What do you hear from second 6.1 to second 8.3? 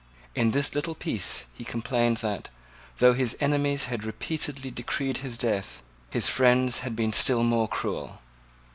friends had been still more cruel.